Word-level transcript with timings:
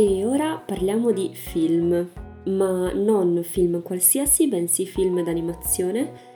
E 0.00 0.24
ora 0.24 0.56
parliamo 0.56 1.12
di 1.12 1.30
film, 1.34 2.08
ma 2.44 2.90
non 2.90 3.42
film 3.42 3.82
qualsiasi, 3.82 4.48
bensì 4.48 4.86
film 4.86 5.22
d'animazione 5.22 6.28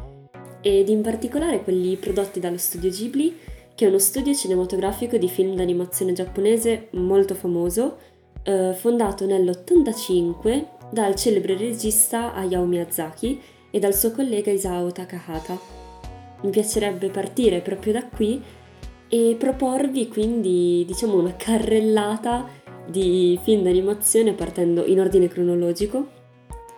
ed 0.60 0.90
in 0.90 1.00
particolare 1.00 1.62
quelli 1.62 1.96
prodotti 1.96 2.40
dallo 2.40 2.58
studio 2.58 2.90
Ghibli, 2.90 3.34
che 3.74 3.86
è 3.86 3.88
uno 3.88 3.96
studio 3.96 4.34
cinematografico 4.34 5.16
di 5.16 5.28
film 5.28 5.54
d'animazione 5.54 6.12
giapponese 6.12 6.88
molto 6.90 7.34
famoso, 7.34 7.96
eh, 8.42 8.74
fondato 8.74 9.24
nell'85 9.24 10.66
dal 10.90 11.14
celebre 11.14 11.56
regista 11.56 12.34
Hayao 12.34 12.66
Miyazaki 12.66 13.40
e 13.70 13.78
dal 13.78 13.94
suo 13.94 14.10
collega 14.10 14.50
Isao 14.50 14.92
Takahata. 14.92 15.58
Mi 16.42 16.50
piacerebbe 16.50 17.08
partire 17.08 17.62
proprio 17.62 17.94
da 17.94 18.06
qui 18.06 18.42
e 19.08 19.36
proporvi 19.38 20.08
quindi 20.08 20.84
diciamo 20.86 21.18
una 21.18 21.34
carrellata 21.34 22.60
di 22.86 23.38
film 23.42 23.62
d'animazione 23.62 24.32
partendo 24.32 24.84
in 24.84 25.00
ordine 25.00 25.28
cronologico, 25.28 26.06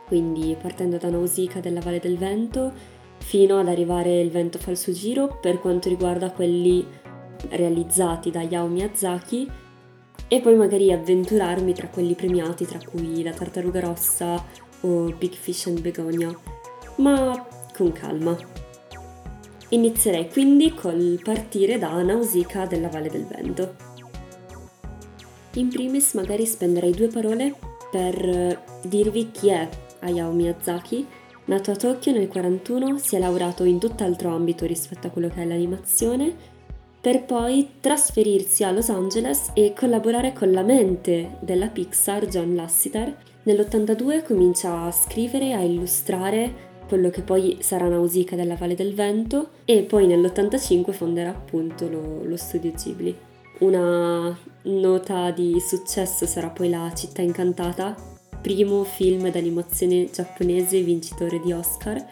quindi 0.06 0.56
partendo 0.60 0.96
da 0.96 1.10
Nausicaa 1.10 1.60
della 1.60 1.80
Valle 1.80 2.00
del 2.00 2.16
Vento 2.16 2.94
fino 3.18 3.58
ad 3.58 3.68
arrivare 3.68 4.20
Il 4.20 4.30
vento 4.30 4.58
fa 4.58 4.70
il 4.70 4.76
suo 4.76 4.92
giro 4.92 5.38
per 5.40 5.60
quanto 5.60 5.88
riguarda 5.88 6.30
quelli 6.30 6.86
realizzati 7.48 8.30
da 8.30 8.42
Yao 8.42 8.66
Miyazaki 8.66 9.50
e 10.28 10.40
poi 10.40 10.54
magari 10.54 10.92
avventurarmi 10.92 11.72
tra 11.72 11.88
quelli 11.88 12.14
premiati 12.14 12.64
tra 12.66 12.78
cui 12.84 13.22
La 13.22 13.32
tartaruga 13.32 13.80
rossa 13.80 14.42
o 14.82 15.12
Big 15.18 15.32
Fish 15.32 15.66
and 15.66 15.80
Begonia, 15.80 16.36
ma 16.96 17.46
con 17.74 17.92
calma. 17.92 18.36
Inizierei 19.70 20.30
quindi 20.30 20.72
col 20.72 21.20
partire 21.22 21.78
da 21.78 22.00
Nausicaa 22.02 22.66
della 22.66 22.88
Valle 22.88 23.10
del 23.10 23.26
Vento. 23.26 23.85
In 25.56 25.70
primis 25.70 26.12
magari 26.12 26.44
spenderei 26.44 26.92
due 26.92 27.08
parole 27.08 27.54
per 27.90 28.62
dirvi 28.82 29.30
chi 29.30 29.48
è 29.48 29.66
Hayao 30.00 30.30
Miyazaki. 30.30 31.06
Nato 31.46 31.70
a 31.70 31.76
Tokyo 31.76 32.12
nel 32.12 32.28
1941, 32.28 32.98
si 32.98 33.16
è 33.16 33.18
laureato 33.18 33.64
in 33.64 33.78
tutt'altro 33.78 34.34
ambito 34.34 34.66
rispetto 34.66 35.06
a 35.06 35.10
quello 35.10 35.28
che 35.28 35.40
è 35.40 35.46
l'animazione, 35.46 36.34
per 37.00 37.24
poi 37.24 37.68
trasferirsi 37.80 38.64
a 38.64 38.70
Los 38.70 38.90
Angeles 38.90 39.52
e 39.54 39.72
collaborare 39.74 40.34
con 40.34 40.52
la 40.52 40.62
mente 40.62 41.38
della 41.40 41.68
Pixar, 41.68 42.26
John 42.26 42.54
Lasseter. 42.54 43.16
Nell'82 43.44 44.24
comincia 44.24 44.82
a 44.82 44.90
scrivere 44.90 45.54
a 45.54 45.62
illustrare 45.62 46.64
quello 46.86 47.08
che 47.08 47.22
poi 47.22 47.56
sarà 47.60 47.88
Nausicaa 47.88 48.36
della 48.36 48.56
Valle 48.56 48.74
del 48.74 48.92
Vento 48.92 49.50
e 49.64 49.84
poi 49.84 50.06
nell'85 50.06 50.92
fonderà 50.92 51.30
appunto 51.30 51.88
lo, 51.88 52.24
lo 52.24 52.36
studio 52.36 52.72
Ghibli. 52.72 53.16
Una 53.58 54.38
nota 54.64 55.30
di 55.30 55.58
successo 55.60 56.26
sarà 56.26 56.50
poi 56.50 56.68
La 56.68 56.92
città 56.94 57.22
incantata, 57.22 57.94
primo 58.42 58.84
film 58.84 59.30
d'animazione 59.30 60.10
giapponese 60.10 60.82
vincitore 60.82 61.40
di 61.40 61.52
Oscar, 61.52 62.04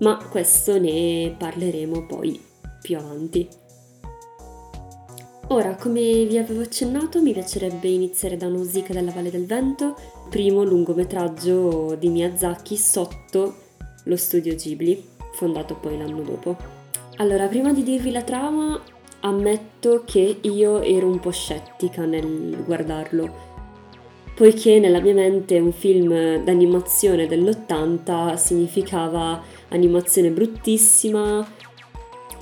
ma 0.00 0.16
questo 0.28 0.80
ne 0.80 1.32
parleremo 1.38 2.06
poi 2.06 2.42
più 2.82 2.98
avanti. 2.98 3.48
Ora, 5.48 5.76
come 5.76 6.24
vi 6.24 6.38
avevo 6.38 6.62
accennato, 6.62 7.22
mi 7.22 7.32
piacerebbe 7.32 7.88
iniziare 7.88 8.36
da 8.36 8.48
Nausicaa 8.48 8.94
della 8.94 9.12
Valle 9.12 9.30
del 9.30 9.46
Vento, 9.46 9.94
primo 10.28 10.64
lungometraggio 10.64 11.94
di 11.98 12.08
Miyazaki 12.08 12.76
sotto 12.76 13.54
lo 14.04 14.16
studio 14.16 14.56
Ghibli, 14.56 15.08
fondato 15.34 15.76
poi 15.76 15.96
l'anno 15.96 16.22
dopo. 16.22 16.56
Allora, 17.16 17.46
prima 17.46 17.72
di 17.72 17.84
dirvi 17.84 18.10
la 18.10 18.22
trama, 18.22 18.80
ammetto 19.20 20.02
che 20.04 20.38
io 20.40 20.80
ero 20.82 21.06
un 21.06 21.20
po' 21.20 21.30
scettica 21.30 22.04
nel 22.04 22.62
guardarlo, 22.64 23.48
poiché 24.34 24.78
nella 24.78 25.00
mia 25.00 25.14
mente 25.14 25.58
un 25.58 25.72
film 25.72 26.42
d'animazione 26.42 27.26
dell'80 27.26 28.34
significava 28.34 29.42
animazione 29.68 30.30
bruttissima, 30.30 31.46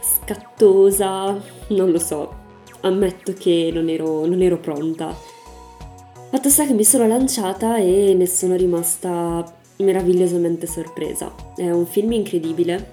scattosa, 0.00 1.36
non 1.69 1.91
lo 1.91 1.98
so, 1.98 2.32
ammetto 2.80 3.32
che 3.32 3.70
non 3.72 3.88
ero, 3.88 4.24
non 4.26 4.41
ero 4.42 4.58
pronta. 4.58 5.14
Fatto 6.30 6.48
sta 6.50 6.66
che 6.66 6.74
mi 6.74 6.84
sono 6.84 7.06
lanciata 7.06 7.78
e 7.78 8.14
ne 8.14 8.26
sono 8.26 8.54
rimasta 8.54 9.56
meravigliosamente 9.78 10.66
sorpresa. 10.66 11.34
È 11.56 11.70
un 11.70 11.86
film 11.86 12.12
incredibile, 12.12 12.92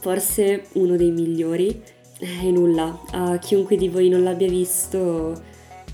forse 0.00 0.64
uno 0.72 0.96
dei 0.96 1.10
migliori. 1.10 1.82
E 2.20 2.50
nulla, 2.50 3.00
a 3.12 3.38
chiunque 3.38 3.76
di 3.76 3.88
voi 3.88 4.08
non 4.08 4.22
l'abbia 4.22 4.48
visto 4.48 5.42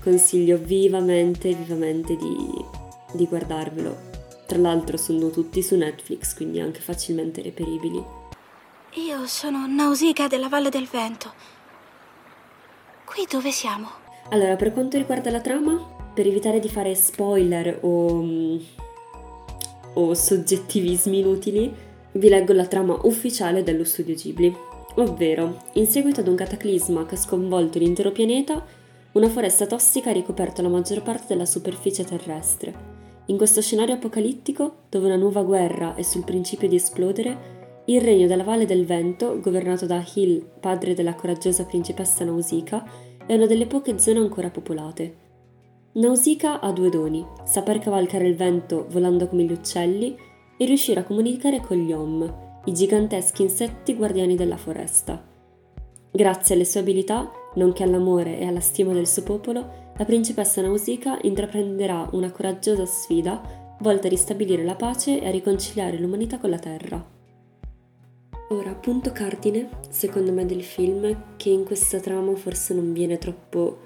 consiglio 0.01 0.57
vivamente, 0.57 1.53
vivamente 1.53 2.15
di, 2.15 2.35
di 3.13 3.25
guardarvelo. 3.25 4.05
Tra 4.45 4.57
l'altro 4.57 4.97
sono 4.97 5.29
tutti 5.29 5.61
su 5.63 5.75
Netflix, 5.75 6.35
quindi 6.35 6.59
anche 6.59 6.79
facilmente 6.79 7.41
reperibili. 7.41 8.03
Io 8.93 9.25
sono 9.25 9.65
Nausicaa 9.67 10.27
della 10.27 10.49
Valle 10.49 10.69
del 10.69 10.87
Vento. 10.87 11.33
Qui 13.05 13.25
dove 13.29 13.51
siamo? 13.51 13.89
Allora, 14.29 14.55
per 14.55 14.73
quanto 14.73 14.97
riguarda 14.97 15.31
la 15.31 15.41
trama, 15.41 16.11
per 16.13 16.27
evitare 16.27 16.59
di 16.59 16.69
fare 16.69 16.93
spoiler 16.95 17.79
o 17.81 18.59
o 19.97 20.13
soggettivismi 20.13 21.19
inutili, 21.19 21.73
vi 22.13 22.29
leggo 22.29 22.53
la 22.53 22.65
trama 22.65 22.97
ufficiale 23.03 23.63
dello 23.63 23.83
studio 23.83 24.15
Ghibli. 24.15 24.55
Ovvero, 24.97 25.61
in 25.73 25.85
seguito 25.85 26.21
ad 26.21 26.27
un 26.27 26.35
cataclisma 26.35 27.05
che 27.05 27.15
ha 27.15 27.19
sconvolto 27.19 27.77
l'intero 27.77 28.11
pianeta, 28.11 28.65
una 29.11 29.29
foresta 29.29 29.67
tossica 29.67 30.09
ha 30.09 30.13
ricoperto 30.13 30.63
la 30.63 30.69
maggior 30.69 31.03
parte 31.03 31.25
della 31.27 31.45
superficie 31.45 32.03
terrestre. 32.03 32.95
In 33.27 33.37
questo 33.37 33.61
scenario 33.61 33.93
apocalittico, 33.93 34.85
dove 34.89 35.05
una 35.05 35.15
nuova 35.15 35.43
guerra 35.43 35.93
è 35.93 36.01
sul 36.01 36.23
principio 36.23 36.67
di 36.67 36.77
esplodere, 36.77 37.55
il 37.85 38.01
regno 38.01 38.25
della 38.25 38.43
Valle 38.43 38.65
del 38.65 38.85
Vento, 38.85 39.39
governato 39.39 39.85
da 39.85 40.03
Hill, 40.15 40.43
padre 40.59 40.95
della 40.95 41.13
coraggiosa 41.13 41.65
principessa 41.65 42.23
Nausicaa, 42.23 42.83
è 43.27 43.35
una 43.35 43.45
delle 43.45 43.67
poche 43.67 43.99
zone 43.99 44.19
ancora 44.19 44.49
popolate. 44.49 45.15
Nausicaa 45.93 46.59
ha 46.59 46.71
due 46.71 46.89
doni, 46.89 47.23
saper 47.43 47.77
cavalcare 47.77 48.27
il 48.27 48.35
vento 48.35 48.87
volando 48.89 49.27
come 49.27 49.43
gli 49.43 49.51
uccelli 49.51 50.15
e 50.57 50.65
riuscire 50.65 51.01
a 51.01 51.03
comunicare 51.03 51.61
con 51.61 51.77
gli 51.77 51.91
Om, 51.91 52.46
i 52.67 52.73
giganteschi 52.73 53.41
insetti 53.41 53.95
guardiani 53.95 54.35
della 54.35 54.57
foresta. 54.57 55.23
Grazie 56.11 56.55
alle 56.55 56.65
sue 56.65 56.81
abilità, 56.81 57.31
nonché 57.55 57.83
all'amore 57.83 58.39
e 58.39 58.45
alla 58.45 58.59
stima 58.59 58.93
del 58.93 59.07
suo 59.07 59.23
popolo, 59.23 59.91
la 59.95 60.05
principessa 60.05 60.61
Nausicaa 60.61 61.19
intraprenderà 61.21 62.07
una 62.11 62.31
coraggiosa 62.31 62.85
sfida 62.85 63.75
volta 63.79 64.07
a 64.07 64.09
ristabilire 64.09 64.63
la 64.63 64.75
pace 64.75 65.21
e 65.21 65.27
a 65.27 65.31
riconciliare 65.31 65.97
l'umanità 65.97 66.39
con 66.39 66.49
la 66.49 66.59
Terra. 66.59 67.15
Ora, 68.49 68.73
punto 68.73 69.11
cardine, 69.11 69.69
secondo 69.89 70.31
me, 70.31 70.45
del 70.45 70.63
film, 70.63 71.35
che 71.37 71.49
in 71.49 71.63
questa 71.63 71.99
trama 71.99 72.35
forse 72.35 72.73
non 72.73 72.93
viene 72.93 73.17
troppo 73.17 73.79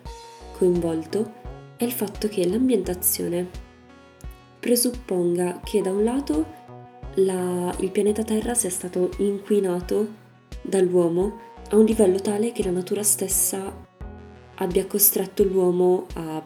coinvolto, 0.57 1.33
è 1.77 1.83
il 1.83 1.91
fatto 1.91 2.27
che 2.27 2.47
l'ambientazione 2.47 3.69
presupponga 4.59 5.59
che 5.63 5.81
da 5.81 5.91
un 5.91 6.03
lato 6.03 6.45
la, 7.15 7.75
il 7.79 7.91
pianeta 7.91 8.23
Terra 8.23 8.53
sia 8.53 8.69
stato 8.69 9.11
inquinato 9.17 10.19
dall'uomo 10.61 11.39
a 11.69 11.75
un 11.75 11.85
livello 11.85 12.19
tale 12.19 12.51
che 12.51 12.63
la 12.63 12.71
natura 12.71 13.03
stessa 13.03 13.89
abbia 14.55 14.85
costretto 14.85 15.43
l'uomo 15.43 16.05
a, 16.15 16.43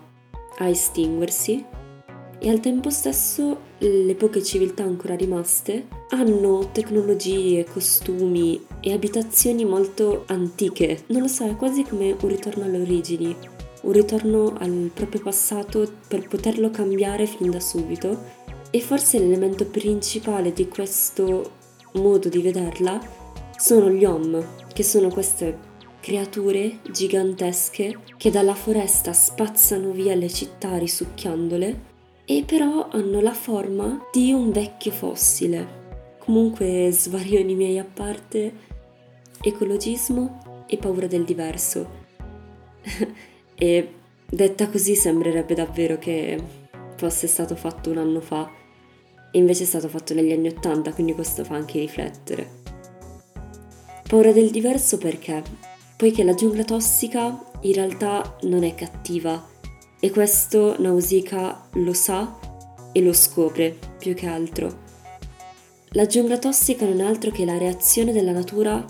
a 0.58 0.68
estinguersi 0.68 1.66
e 2.38 2.50
al 2.50 2.60
tempo 2.60 2.90
stesso 2.90 3.74
le 3.80 4.16
poche 4.16 4.44
civiltà 4.44 4.84
ancora 4.84 5.16
rimaste 5.16 5.88
hanno 6.10 6.70
tecnologie, 6.72 7.66
costumi 7.66 8.64
e 8.80 8.94
abitazioni 8.94 9.66
molto 9.66 10.24
antiche. 10.28 11.04
Non 11.08 11.22
lo 11.22 11.28
so, 11.28 11.46
è 11.46 11.56
quasi 11.56 11.84
come 11.84 12.16
un 12.20 12.30
ritorno 12.30 12.64
alle 12.64 12.80
origini 12.82 13.36
un 13.86 13.92
ritorno 13.92 14.56
al 14.58 14.92
proprio 14.94 15.22
passato 15.22 15.88
per 16.08 16.28
poterlo 16.28 16.72
cambiare 16.72 17.26
fin 17.26 17.52
da 17.52 17.60
subito 17.60 18.44
e 18.76 18.82
forse 18.82 19.20
l'elemento 19.20 19.66
principale 19.68 20.52
di 20.52 20.68
questo 20.68 21.52
modo 21.94 22.28
di 22.28 22.42
vederla 22.42 23.00
sono 23.56 23.90
gli 23.90 24.04
Om, 24.04 24.46
che 24.74 24.84
sono 24.84 25.08
queste 25.08 25.58
creature 26.02 26.80
gigantesche 26.92 27.98
che 28.18 28.30
dalla 28.30 28.54
foresta 28.54 29.14
spazzano 29.14 29.92
via 29.92 30.14
le 30.14 30.30
città 30.30 30.78
risucchiandole 30.78 31.84
e 32.26 32.44
però 32.46 32.90
hanno 32.90 33.22
la 33.22 33.32
forma 33.32 34.08
di 34.12 34.34
un 34.34 34.52
vecchio 34.52 34.92
fossile. 34.92 36.18
Comunque 36.20 36.90
svarioni 36.92 37.56
miei 37.56 37.80
a 37.80 37.86
parte, 37.86 38.54
ecologismo 39.40 40.66
e 40.68 40.76
paura 40.76 41.08
del 41.08 41.24
diverso. 41.24 41.90
e 43.56 43.94
detta 44.30 44.68
così 44.68 44.96
sembrerebbe 44.96 45.54
davvero 45.54 45.98
che 45.98 46.44
fosse 46.98 47.28
stato 47.28 47.56
fatto 47.56 47.90
un 47.90 48.00
anno 48.00 48.20
fa 48.20 48.64
e 49.36 49.38
invece 49.38 49.64
è 49.64 49.66
stato 49.66 49.90
fatto 49.90 50.14
negli 50.14 50.32
anni 50.32 50.48
Ottanta, 50.48 50.94
quindi 50.94 51.14
questo 51.14 51.44
fa 51.44 51.56
anche 51.56 51.78
riflettere. 51.78 52.64
Paura 54.08 54.32
del 54.32 54.50
diverso 54.50 54.98
perché? 54.98 55.44
Poiché 55.98 56.24
la 56.24 56.34
giungla 56.34 56.64
tossica 56.64 57.38
in 57.60 57.74
realtà 57.74 58.38
non 58.44 58.64
è 58.64 58.74
cattiva, 58.74 59.54
E 60.00 60.12
questo 60.12 60.76
Nausicaa 60.80 61.70
lo 61.74 61.94
sa 61.94 62.38
e 62.92 63.02
lo 63.02 63.12
scopre 63.12 63.76
più 63.98 64.14
che 64.14 64.28
altro. 64.28 64.84
La 65.94 66.06
giungla 66.06 66.38
tossica 66.38 66.86
non 66.86 67.02
è 67.02 67.06
altro 67.06 67.32
che 67.32 67.44
la 67.44 67.58
reazione 67.58 68.14
della 68.14 68.32
natura 68.32 68.86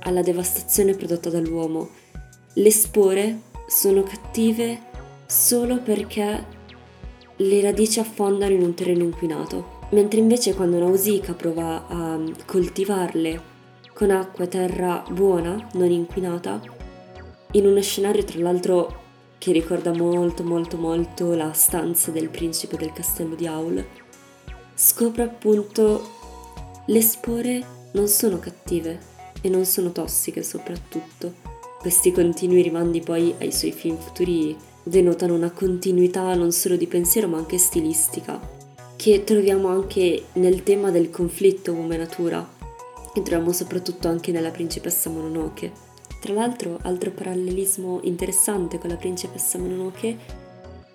alla 0.00 0.22
devastazione 0.22 0.94
prodotta 0.94 1.28
dall'uomo. 1.28 1.88
Le 2.54 2.70
spore 2.70 3.40
sono 3.66 4.02
cattive 4.02 4.80
solo 5.26 5.80
perché 5.80 6.46
le 7.36 7.60
radici 7.60 7.98
affondano 7.98 8.52
in 8.52 8.62
un 8.62 8.74
terreno 8.74 9.02
inquinato, 9.02 9.79
mentre 9.90 10.20
invece 10.20 10.54
quando 10.54 10.78
Nausicaa 10.78 11.34
prova 11.34 11.86
a 11.86 12.18
coltivarle 12.46 13.48
con 13.92 14.10
acqua 14.10 14.44
e 14.44 14.48
terra 14.48 15.04
buona, 15.10 15.68
non 15.74 15.90
inquinata, 15.90 16.60
in 17.52 17.66
uno 17.66 17.80
scenario 17.82 18.24
tra 18.24 18.38
l'altro 18.40 18.98
che 19.36 19.52
ricorda 19.52 19.92
molto 19.92 20.44
molto 20.44 20.76
molto 20.76 21.34
la 21.34 21.52
stanza 21.52 22.10
del 22.10 22.28
principe 22.28 22.76
del 22.76 22.92
castello 22.92 23.34
di 23.34 23.46
Aul, 23.46 23.84
scopre 24.74 25.22
appunto 25.22 26.08
le 26.86 27.02
spore 27.02 27.64
non 27.92 28.06
sono 28.06 28.38
cattive 28.38 28.98
e 29.40 29.48
non 29.48 29.64
sono 29.64 29.92
tossiche 29.92 30.42
soprattutto. 30.42 31.48
Questi 31.78 32.12
continui 32.12 32.62
rimandi 32.62 33.00
poi 33.00 33.34
ai 33.38 33.52
suoi 33.52 33.72
film 33.72 33.96
futuri 33.96 34.56
denotano 34.82 35.34
una 35.34 35.50
continuità 35.50 36.34
non 36.34 36.52
solo 36.52 36.76
di 36.76 36.86
pensiero 36.86 37.26
ma 37.26 37.38
anche 37.38 37.58
stilistica, 37.58 38.38
che 39.00 39.24
troviamo 39.24 39.68
anche 39.68 40.24
nel 40.34 40.62
tema 40.62 40.90
del 40.90 41.08
conflitto 41.08 41.72
uomo-natura, 41.72 42.46
e 43.14 43.22
troviamo 43.22 43.50
soprattutto 43.50 44.08
anche 44.08 44.30
nella 44.30 44.50
principessa 44.50 45.08
Mononoke. 45.08 45.72
Tra 46.20 46.34
l'altro, 46.34 46.78
altro 46.82 47.10
parallelismo 47.10 48.00
interessante 48.02 48.78
con 48.78 48.90
la 48.90 48.96
principessa 48.96 49.56
Mononoke 49.56 50.18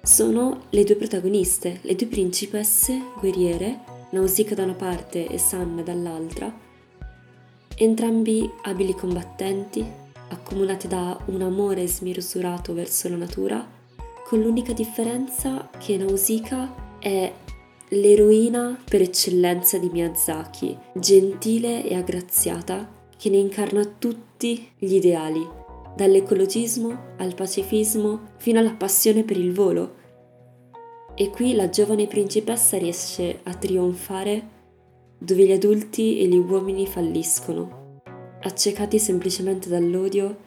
sono 0.04 0.66
le 0.70 0.84
due 0.84 0.98
protagoniste, 0.98 1.80
le 1.82 1.96
due 1.96 2.06
principesse 2.06 3.02
guerriere, 3.20 3.80
Nausicaa 4.12 4.54
da 4.54 4.66
una 4.66 4.74
parte 4.74 5.28
e 5.28 5.40
Sanna 5.40 5.82
dall'altra, 5.82 6.56
entrambi 7.76 8.48
abili 8.66 8.94
combattenti, 8.94 9.84
accomunati 10.30 10.88
da 10.88 11.20
un 11.26 11.42
amore 11.42 11.88
smisurato 11.88 12.72
verso 12.76 13.10
la 13.10 13.16
natura, 13.16 13.68
con 14.28 14.42
l'unica 14.42 14.74
differenza 14.74 15.72
che 15.80 15.98
Nausicaa 15.98 17.00
è 17.00 17.34
l'eroina 17.90 18.80
per 18.84 19.02
eccellenza 19.02 19.78
di 19.78 19.90
Miyazaki, 19.90 20.78
gentile 20.94 21.88
e 21.88 21.96
aggraziata, 21.96 22.92
che 23.18 23.30
ne 23.30 23.38
incarna 23.38 23.86
tutti 23.86 24.68
gli 24.78 24.96
ideali, 24.96 25.48
dall'ecologismo 25.96 27.14
al 27.18 27.36
pacifismo 27.36 28.34
fino 28.38 28.60
alla 28.60 28.74
passione 28.74 29.24
per 29.24 29.38
il 29.38 29.54
volo. 29.54 30.04
E 31.16 31.30
qui 31.30 31.54
la 31.54 31.70
giovane 31.70 32.08
principessa 32.08 32.78
riesce 32.78 33.40
a 33.44 33.54
trionfare 33.54 34.50
dove 35.18 35.46
gli 35.46 35.52
adulti 35.52 36.20
e 36.20 36.28
gli 36.28 36.38
uomini 36.38 36.86
falliscono, 36.86 38.02
accecati 38.42 39.00
semplicemente 39.00 39.70
dall'odio 39.70 40.38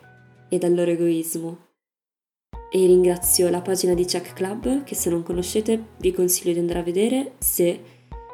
e 0.49 0.59
dal 0.59 0.75
loro 0.75 0.91
egoismo. 0.91 1.68
E 2.71 2.87
ringrazio 2.87 3.49
la 3.49 3.63
pagina 3.63 3.95
di 3.95 4.05
Check 4.05 4.35
Club 4.35 4.85
che 4.85 4.95
se 4.95 5.09
non 5.09 5.23
conoscete 5.23 5.83
vi 5.99 6.13
consiglio 6.13 6.53
di 6.53 6.59
andare 6.59 6.81
a 6.81 6.83
vedere 6.83 7.33
se 7.39 7.81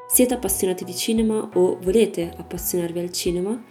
siete 0.08 0.34
appassionati 0.34 0.84
di 0.84 0.94
cinema 0.94 1.50
o 1.54 1.78
volete 1.80 2.32
appassionarvi 2.36 2.98
al 2.98 3.12
cinema 3.12 3.62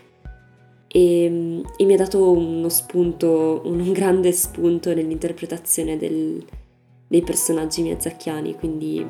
e, 0.88 1.63
e 1.75 1.86
mi 1.86 1.94
ha 1.94 1.98
dato 1.98 2.31
uno 2.31 2.69
spunto, 2.69 3.62
un 3.65 3.92
grande 3.92 4.31
spunto 4.31 4.94
nell'interpretazione 4.94 5.98
del, 5.98 6.45
dei 7.07 7.21
personaggi 7.24 7.81
miazzacchiani, 7.81 8.56
quindi, 8.56 9.06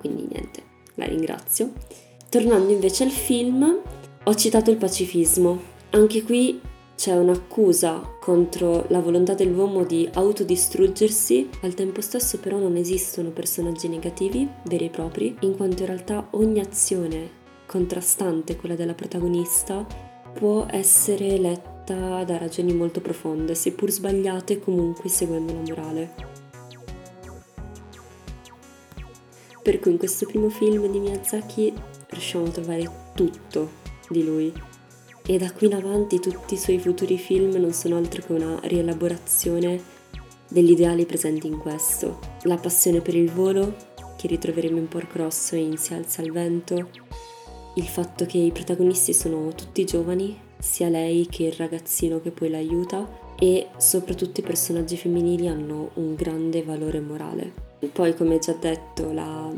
quindi 0.00 0.26
niente, 0.28 0.62
la 0.94 1.06
ringrazio. 1.06 1.72
Tornando 2.28 2.72
invece 2.72 3.04
al 3.04 3.10
film, 3.10 3.80
ho 4.24 4.34
citato 4.34 4.70
il 4.70 4.76
pacifismo. 4.76 5.76
Anche 5.90 6.22
qui 6.22 6.60
c'è 6.98 7.14
un'accusa 7.14 8.16
contro 8.18 8.84
la 8.88 8.98
volontà 8.98 9.32
dell'uomo 9.32 9.84
di 9.84 10.08
autodistruggersi, 10.12 11.48
al 11.62 11.74
tempo 11.74 12.00
stesso 12.00 12.40
però 12.40 12.58
non 12.58 12.74
esistono 12.74 13.30
personaggi 13.30 13.86
negativi, 13.86 14.48
veri 14.64 14.86
e 14.86 14.90
propri, 14.90 15.36
in 15.42 15.54
quanto 15.54 15.82
in 15.82 15.86
realtà 15.86 16.26
ogni 16.32 16.58
azione 16.58 17.30
contrastante 17.66 18.56
quella 18.56 18.74
della 18.74 18.94
protagonista 18.94 19.86
può 20.34 20.66
essere 20.68 21.38
letta 21.38 22.24
da 22.24 22.36
ragioni 22.36 22.74
molto 22.74 23.00
profonde, 23.00 23.54
seppur 23.54 23.92
sbagliate 23.92 24.58
comunque 24.58 25.08
seguendo 25.08 25.52
la 25.52 25.60
morale. 25.60 26.14
Per 29.62 29.78
cui 29.78 29.92
in 29.92 29.98
questo 29.98 30.26
primo 30.26 30.48
film 30.48 30.90
di 30.90 30.98
Miyazaki 30.98 31.72
riusciamo 32.08 32.46
a 32.46 32.50
trovare 32.50 32.90
tutto 33.14 33.70
di 34.08 34.24
lui 34.24 34.52
e 35.30 35.36
da 35.36 35.52
qui 35.52 35.66
in 35.66 35.74
avanti 35.74 36.20
tutti 36.20 36.54
i 36.54 36.56
suoi 36.56 36.78
futuri 36.78 37.18
film 37.18 37.54
non 37.56 37.74
sono 37.74 37.98
altro 37.98 38.22
che 38.24 38.32
una 38.32 38.58
rielaborazione 38.62 39.78
degli 40.48 40.70
ideali 40.70 41.04
presenti 41.04 41.46
in 41.46 41.58
questo. 41.58 42.18
La 42.44 42.56
passione 42.56 43.02
per 43.02 43.14
il 43.14 43.30
volo, 43.30 43.76
che 44.16 44.26
ritroveremo 44.26 44.78
in 44.78 44.88
Porco 44.88 45.18
Rosso 45.18 45.54
e 45.54 45.58
in 45.58 45.76
Si 45.76 45.92
alza 45.92 46.22
il 46.22 46.32
vento, 46.32 46.88
il 47.74 47.84
fatto 47.84 48.24
che 48.24 48.38
i 48.38 48.52
protagonisti 48.52 49.12
sono 49.12 49.52
tutti 49.54 49.84
giovani, 49.84 50.34
sia 50.58 50.88
lei 50.88 51.26
che 51.26 51.42
il 51.42 51.52
ragazzino 51.52 52.22
che 52.22 52.30
poi 52.30 52.48
l'aiuta, 52.48 53.06
e 53.38 53.66
soprattutto 53.76 54.40
i 54.40 54.44
personaggi 54.44 54.96
femminili 54.96 55.46
hanno 55.46 55.90
un 55.96 56.14
grande 56.14 56.62
valore 56.62 57.00
morale. 57.00 57.52
Poi, 57.92 58.14
come 58.16 58.38
già 58.38 58.54
detto, 58.54 59.12
la, 59.12 59.52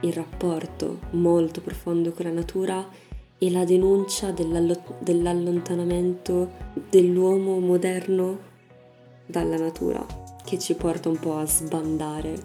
il 0.00 0.12
rapporto 0.12 0.98
molto 1.12 1.62
profondo 1.62 2.12
con 2.12 2.26
la 2.26 2.30
natura 2.30 2.86
e 3.38 3.50
la 3.50 3.64
denuncia 3.64 4.30
dell'allontanamento 4.30 6.50
dell'uomo 6.88 7.58
moderno 7.58 8.52
dalla 9.26 9.56
natura, 9.56 10.06
che 10.44 10.58
ci 10.58 10.74
porta 10.74 11.08
un 11.08 11.18
po' 11.18 11.36
a 11.36 11.46
sbandare 11.46 12.38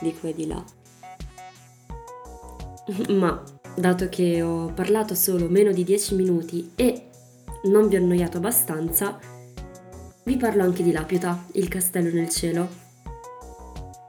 di 0.00 0.14
qua 0.18 0.28
e 0.28 0.34
di 0.34 0.46
là. 0.46 0.62
Ma 3.14 3.42
dato 3.76 4.08
che 4.08 4.42
ho 4.42 4.72
parlato 4.72 5.14
solo 5.14 5.48
meno 5.48 5.72
di 5.72 5.84
10 5.84 6.14
minuti 6.14 6.72
e 6.74 7.08
non 7.64 7.88
vi 7.88 7.96
ho 7.96 7.98
annoiato 7.98 8.38
abbastanza, 8.38 9.18
vi 10.24 10.36
parlo 10.36 10.62
anche 10.62 10.82
di 10.82 10.92
Lapiota, 10.92 11.46
il 11.52 11.68
castello 11.68 12.12
nel 12.12 12.28
cielo. 12.28 12.84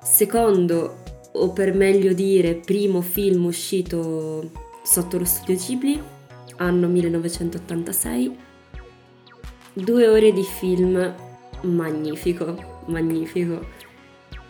Secondo, 0.01 1.03
o 1.33 1.51
per 1.51 1.75
meglio 1.75 2.13
dire, 2.13 2.55
primo 2.55 3.01
film 3.01 3.45
uscito 3.45 4.66
sotto 4.87 5.17
lo 5.17 5.25
studio 5.25 5.55
Ghibli, 5.55 6.01
anno 6.57 6.87
1986. 6.87 8.37
Due 9.73 10.07
ore 10.07 10.31
di 10.31 10.43
film 10.43 11.13
magnifico, 11.63 12.83
magnifico. 12.85 13.67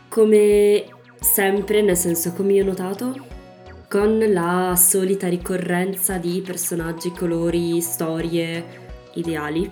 Come 0.08 0.86
sempre, 1.20 1.82
nel 1.82 1.98
senso 1.98 2.34
come 2.34 2.54
io 2.54 2.64
ho 2.64 2.68
notato, 2.68 3.26
con 3.90 4.20
la 4.20 4.76
solita 4.78 5.28
ricorrenza 5.28 6.18
di 6.18 6.44
personaggi, 6.46 7.12
colori, 7.12 7.82
storie, 7.82 8.64
ideali. 9.16 9.70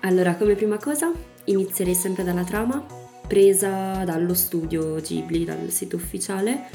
Allora, 0.00 0.34
come 0.36 0.54
prima 0.54 0.78
cosa, 0.78 1.12
inizierei 1.44 1.94
sempre 1.94 2.24
dalla 2.24 2.44
trama, 2.44 2.84
presa 3.28 4.02
dallo 4.04 4.32
studio 4.32 4.94
Ghibli, 4.94 5.44
dal 5.44 5.68
sito 5.68 5.96
ufficiale, 5.96 6.70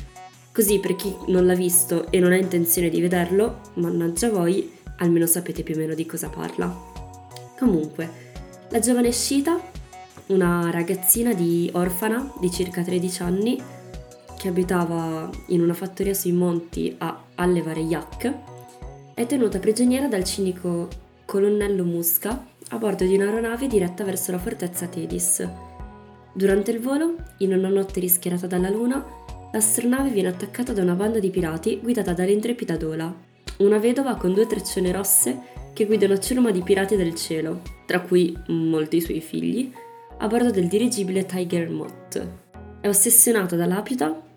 così 0.52 0.80
per 0.80 0.96
chi 0.96 1.16
non 1.28 1.46
l'ha 1.46 1.56
visto 1.56 2.12
e 2.12 2.20
non 2.20 2.32
ha 2.32 2.38
intenzione 2.38 2.90
di 2.90 3.02
vederlo, 3.02 3.62
mannaggia 3.76 4.30
voi, 4.30 4.72
almeno 4.98 5.26
sapete 5.26 5.64
più 5.64 5.76
o 5.76 5.78
meno 5.78 5.94
di 5.94 6.06
cosa 6.06 6.30
parla. 6.30 6.74
Comunque, 7.58 8.28
la 8.70 8.80
giovane 8.80 9.12
Shita, 9.12 9.60
una 10.28 10.70
ragazzina 10.72 11.34
di 11.34 11.70
orfana 11.74 12.34
di 12.40 12.52
circa 12.52 12.84
13 12.84 13.22
anni, 13.22 13.62
che 14.38 14.48
abitava 14.48 15.30
in 15.48 15.62
una 15.62 15.74
fattoria 15.74 16.14
sui 16.14 16.32
monti 16.32 16.96
a 17.00 17.24
allevare 17.36 17.82
yak, 17.82 18.34
è 19.14 19.26
tenuta 19.26 19.60
prigioniera 19.60 20.08
dal 20.08 20.24
cinico 20.24 20.88
colonnello 21.26 21.84
Musca 21.84 22.46
a 22.70 22.78
bordo 22.78 23.04
di 23.04 23.16
un'aeronave 23.16 23.68
diretta 23.68 24.04
verso 24.04 24.32
la 24.32 24.40
fortezza 24.40 24.88
Tedis. 24.88 25.46
Durante 26.32 26.72
il 26.72 26.80
volo, 26.80 27.16
in 27.40 27.54
una 27.54 27.68
notte 27.68 28.00
rischiarata 28.00 28.48
dalla 28.48 28.70
luna, 28.70 29.06
l'astronave 29.52 30.10
viene 30.10 30.30
attaccata 30.30 30.74
da 30.74 30.82
una 30.82 30.96
banda 30.96 31.20
di 31.20 31.30
pirati 31.30 31.80
guidata 31.82 32.14
dall'intrepida 32.14 32.78
Dola, 32.78 33.14
una 33.58 33.78
vedova 33.78 34.16
con 34.16 34.34
due 34.34 34.48
treccione 34.48 34.92
rosse 34.92 35.40
che 35.74 35.86
guidano 35.86 36.14
a 36.14 36.20
ciurma 36.20 36.52
di 36.52 36.62
pirati 36.62 36.96
del 36.96 37.16
cielo, 37.16 37.62
tra 37.86 38.02
cui 38.02 38.38
molti 38.48 39.02
suoi 39.02 39.22
figli, 39.22 39.72
a 40.18 40.28
bordo 40.28 40.52
del 40.52 40.68
dirigibile 40.68 41.26
Tiger 41.26 41.70
Mott. 41.70 42.22
È 42.82 42.88
ossessionata 42.88 43.56
da 43.56 43.66
Lapita 43.66 44.28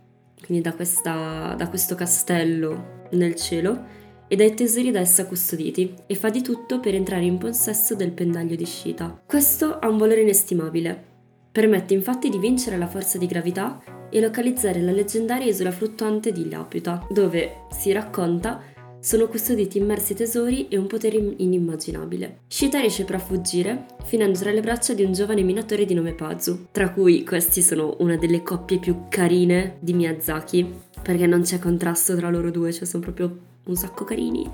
quindi 0.45 0.63
da, 0.63 0.75
questa, 0.75 1.55
da 1.57 1.69
questo 1.69 1.95
castello 1.95 3.01
nel 3.13 3.35
cielo, 3.35 4.01
e 4.29 4.37
dai 4.37 4.55
tesori 4.55 4.91
da 4.91 5.01
essa 5.01 5.27
custoditi, 5.27 5.95
e 6.07 6.15
fa 6.15 6.31
di 6.31 6.43
tutto 6.43 6.81
per 6.81 6.95
entrare 6.95 7.25
in 7.25 7.39
possesso 7.39 7.95
del 7.95 8.13
pendaglio 8.13 8.57
di 8.57 8.65
Shita. 8.65 9.23
Questo 9.27 9.79
ha 9.79 9.89
un 9.89 9.99
valore 9.99 10.23
inestimabile, 10.23 11.11
Permette 11.53 11.93
infatti 11.93 12.31
di 12.31 12.39
vincere 12.39 12.79
la 12.79 12.87
forza 12.87 13.19
di 13.19 13.27
gravità 13.27 13.79
e 14.09 14.21
localizzare 14.21 14.81
la 14.81 14.91
leggendaria 14.91 15.51
isola 15.51 15.71
fluttuante 15.71 16.33
di 16.33 16.49
Laputa, 16.49 17.07
dove 17.11 17.67
si 17.71 17.93
racconta 17.93 18.63
sono 18.99 19.27
custoditi 19.27 19.77
immersi 19.77 20.15
tesori 20.15 20.69
e 20.69 20.79
un 20.79 20.87
potere 20.87 21.35
inimmaginabile. 21.37 22.43
Shita 22.47 22.79
riesce 22.79 23.05
però 23.05 23.19
a 23.19 23.21
fuggire, 23.21 23.87
finendo 24.05 24.39
tra 24.39 24.51
le 24.51 24.61
braccia 24.61 24.95
di 24.95 25.03
un 25.03 25.13
giovane 25.13 25.43
minatore 25.43 25.85
di 25.85 25.93
nome 25.93 26.15
Pazu, 26.15 26.69
tra 26.71 26.91
cui 26.91 27.23
questi 27.23 27.61
sono 27.61 27.97
una 27.99 28.17
delle 28.17 28.43
coppie 28.43 28.79
più 28.79 29.09
carine 29.11 29.77
di 29.81 29.93
Miyazaki, 29.93 30.73
perché 31.03 31.27
non 31.27 31.43
c'è 31.43 31.59
contrasto 31.59 32.17
tra 32.17 32.31
loro 32.31 32.51
due, 32.51 32.73
cioè 32.73 32.87
sono 32.87 33.03
proprio 33.03 33.37
un 33.65 33.75
sacco 33.75 34.05
carini. 34.05 34.49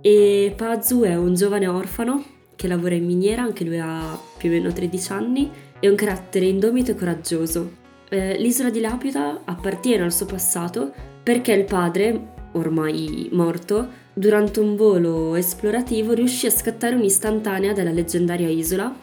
E 0.00 0.52
Pazu 0.56 1.02
è 1.02 1.14
un 1.14 1.34
giovane 1.34 1.66
orfano 1.68 2.24
che 2.56 2.66
lavora 2.66 2.96
in 2.96 3.04
miniera, 3.04 3.42
anche 3.42 3.64
lui 3.64 3.78
ha 3.78 4.18
più 4.36 4.48
o 4.48 4.52
meno 4.52 4.72
13 4.72 5.12
anni, 5.12 5.50
e 5.80 5.88
un 5.88 5.94
carattere 5.94 6.46
indomito 6.46 6.90
e 6.90 6.94
coraggioso. 6.94 7.72
Eh, 8.08 8.38
l'isola 8.38 8.70
di 8.70 8.80
Laputa 8.80 9.42
appartiene 9.44 10.02
al 10.04 10.12
suo 10.12 10.26
passato 10.26 10.92
perché 11.22 11.52
il 11.52 11.64
padre, 11.64 12.32
ormai 12.52 13.28
morto, 13.32 14.06
durante 14.14 14.60
un 14.60 14.76
volo 14.76 15.34
esplorativo 15.34 16.14
riuscì 16.14 16.46
a 16.46 16.50
scattare 16.50 16.94
un'istantanea 16.94 17.72
della 17.72 17.92
leggendaria 17.92 18.48
isola, 18.48 18.94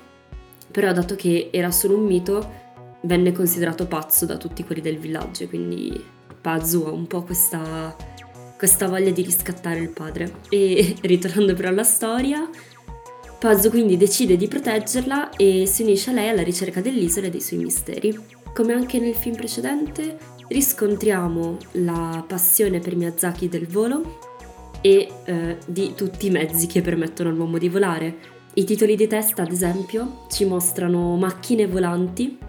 però 0.72 0.92
dato 0.92 1.16
che 1.16 1.50
era 1.52 1.72
solo 1.72 1.98
un 1.98 2.06
mito, 2.06 2.64
venne 3.02 3.32
considerato 3.32 3.86
pazzo 3.86 4.26
da 4.26 4.38
tutti 4.38 4.64
quelli 4.64 4.82
del 4.82 4.98
villaggio, 4.98 5.48
quindi 5.48 6.04
Pazu 6.42 6.84
ha 6.86 6.92
un 6.92 7.08
po' 7.08 7.24
questa, 7.24 7.96
questa 8.58 8.88
voglia 8.88 9.12
di 9.12 9.22
riscattare 9.22 9.80
il 9.80 9.90
padre. 9.90 10.42
E 10.50 10.96
ritornando 11.02 11.54
però 11.54 11.70
alla 11.70 11.84
storia, 11.84 12.48
Pazu 13.46 13.70
quindi 13.70 13.96
decide 13.96 14.38
di 14.38 14.48
proteggerla 14.48 15.30
e 15.36 15.68
si 15.68 15.84
unisce 15.84 16.10
a 16.10 16.14
lei 16.14 16.30
alla 16.30 16.42
ricerca 16.42 16.82
dell'isola 16.82 17.28
e 17.28 17.30
dei 17.30 17.42
suoi 17.42 17.60
misteri. 17.60 18.20
Come 18.52 18.74
anche 18.74 18.98
nel 18.98 19.14
film 19.14 19.36
precedente, 19.36 20.18
riscontriamo 20.48 21.58
la 21.74 22.26
passione 22.28 22.80
per 22.80 22.96
Miyazaki 22.96 23.48
del 23.48 23.68
volo 23.68 24.18
e 24.82 25.08
eh, 25.26 25.58
di 25.68 25.94
tutti 25.94 26.26
i 26.26 26.30
mezzi 26.32 26.66
che 26.66 26.82
permettono 26.82 27.30
all'uomo 27.30 27.60
di 27.60 27.70
volare. 27.70 28.18
I 28.56 28.64
titoli 28.64 28.96
di 28.96 29.06
testa, 29.06 29.44
ad 29.44 29.52
esempio, 29.52 30.26
ci 30.32 30.46
mostrano 30.46 31.16
macchine 31.16 31.68
volanti 31.68 32.40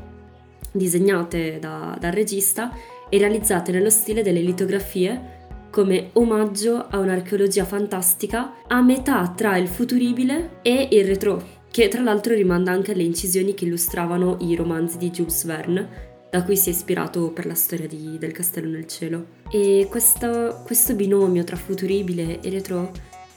disegnate 0.73 1.59
da, 1.61 1.95
dal 2.01 2.13
regista 2.13 2.73
e 3.11 3.19
realizzate 3.19 3.71
nello 3.71 3.91
stile 3.91 4.23
delle 4.23 4.41
litografie 4.41 5.36
come 5.77 6.09
omaggio 6.15 6.87
a 6.89 6.99
un'archeologia 7.01 7.67
fantastica 7.67 8.63
a 8.67 8.81
metà 8.81 9.31
tra 9.37 9.59
il 9.59 9.69
futuribile 9.69 10.61
e 10.63 10.89
il 10.91 11.05
retro, 11.05 11.65
che 11.71 11.89
tra 11.89 12.01
l'altro 12.01 12.33
rimanda 12.33 12.73
anche 12.73 12.93
alle 12.93 13.03
incisioni 13.03 13.53
che 13.53 13.67
illustravano 13.67 14.39
i 14.41 14.55
romanzi 14.55 14.97
di 14.97 15.11
Jules 15.11 15.45
Verne, 15.45 16.29
da 16.31 16.43
cui 16.45 16.57
si 16.57 16.71
è 16.71 16.73
ispirato 16.73 17.31
per 17.31 17.45
la 17.45 17.53
storia 17.53 17.87
di, 17.87 18.17
del 18.17 18.33
Castello 18.33 18.71
nel 18.71 18.87
Cielo. 18.87 19.27
E 19.51 19.87
questo, 19.91 20.63
questo 20.65 20.95
binomio 20.95 21.45
tra 21.45 21.57
futuribile 21.57 22.41
e 22.41 22.49
retro 22.49 22.91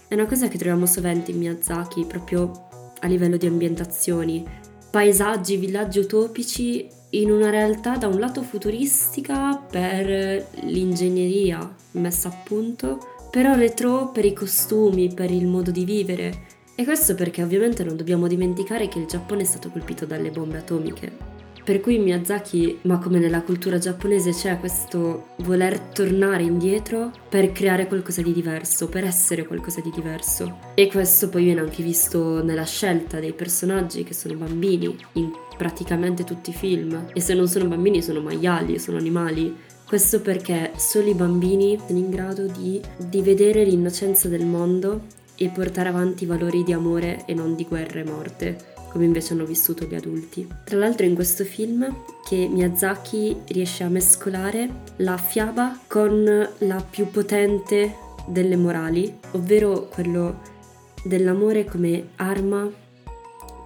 è 0.08 0.14
una 0.14 0.26
cosa 0.26 0.48
che 0.48 0.58
troviamo 0.58 0.86
sovente 0.86 1.32
in 1.32 1.40
Miyazaki, 1.40 2.06
proprio 2.06 2.70
a 3.02 3.08
livello 3.08 3.36
di 3.36 3.48
ambientazioni. 3.48 4.46
Paesaggi, 4.90 5.58
villaggi 5.58 6.00
utopici 6.00 6.88
in 7.12 7.32
una 7.32 7.50
realtà 7.50 7.98
da 7.98 8.08
un 8.08 8.20
lato 8.20 8.42
futuristica 8.42 9.56
per 9.56 10.48
l'ingegneria 10.64 11.76
messa 11.92 12.30
a 12.30 12.42
punto, 12.44 13.00
però 13.32 13.56
retro 13.56 14.10
per 14.12 14.26
i 14.26 14.34
costumi, 14.34 15.14
per 15.14 15.32
il 15.32 15.48
modo 15.48 15.72
di 15.72 15.86
vivere. 15.86 16.48
E 16.76 16.84
questo 16.84 17.16
perché 17.16 17.44
ovviamente 17.44 17.84
non 17.84 17.98
dobbiamo 17.98 18.28
dimenticare 18.28 18.88
che 18.88 19.00
il 19.00 19.06
Giappone 19.06 19.42
è 19.42 19.46
stato 19.46 19.70
colpito 19.70 20.06
dalle 20.06 20.32
bombe 20.32 20.58
atomiche 20.58 21.38
per 21.70 21.82
cui 21.82 22.00
Miyazaki, 22.00 22.80
ma 22.86 22.98
come 22.98 23.20
nella 23.20 23.44
cultura 23.44 23.78
giapponese, 23.78 24.32
c'è 24.32 24.60
questo 24.60 25.28
voler 25.44 25.80
tornare 25.80 26.42
indietro 26.42 27.12
per 27.30 27.52
creare 27.52 27.86
qualcosa 27.86 28.24
di 28.24 28.34
diverso, 28.34 28.90
per 28.90 29.04
essere 29.04 29.46
qualcosa 29.46 29.80
di 29.80 29.92
diverso. 29.94 30.58
E 30.74 30.88
questo 30.88 31.30
poi 31.30 31.44
viene 31.44 31.60
anche 31.60 31.84
visto 31.84 32.44
nella 32.44 32.66
scelta 32.66 33.20
dei 33.20 33.34
personaggi 33.34 34.04
che 34.04 34.16
sono 34.16 34.34
bambini 34.34 34.98
in 35.14 35.32
praticamente 35.60 36.24
tutti 36.24 36.52
i 36.52 36.54
film. 36.54 37.08
E 37.14 37.20
se 37.20 37.34
non 37.34 37.50
sono 37.50 37.68
bambini 37.68 38.02
sono 38.02 38.22
maiali, 38.22 38.80
sono 38.80 38.98
animali. 38.98 39.54
Questo 39.86 40.22
perché 40.22 40.72
solo 40.78 41.10
i 41.10 41.14
bambini 41.14 41.78
sono 41.86 42.00
in 42.00 42.10
grado 42.10 42.46
di, 42.46 42.82
di 42.96 43.22
vedere 43.22 43.66
l'innocenza 43.66 44.30
del 44.30 44.46
mondo 44.46 45.02
e 45.36 45.50
portare 45.50 45.90
avanti 45.90 46.26
valori 46.26 46.64
di 46.64 46.72
amore 46.72 47.26
e 47.26 47.34
non 47.34 47.56
di 47.56 47.66
guerra 47.66 48.00
e 48.00 48.04
morte 48.06 48.78
come 48.90 49.06
invece 49.06 49.34
hanno 49.34 49.46
vissuto 49.46 49.86
gli 49.86 49.94
adulti. 49.94 50.48
Tra 50.64 50.78
l'altro 50.78 51.06
in 51.06 51.14
questo 51.14 51.44
film 51.44 52.04
che 52.28 52.48
Miyazaki 52.48 53.36
riesce 53.50 53.84
a 53.84 53.90
mescolare 53.90 54.68
la 54.98 55.18
fiaba 55.18 55.78
con 55.86 56.50
la 56.58 56.86
più 56.90 57.12
potente 57.12 57.96
delle 58.28 58.56
morali, 58.56 59.16
ovvero 59.34 59.88
quello 59.90 60.40
dell'amore 61.04 61.66
come 61.66 62.10
arma 62.16 62.68